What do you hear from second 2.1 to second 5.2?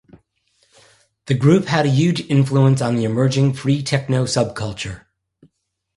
influence on the emerging free tekno subculture.